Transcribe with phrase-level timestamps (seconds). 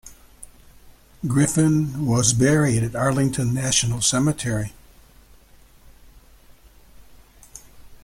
[1.27, 4.73] Griffin was buried at Arlington National Cemetery.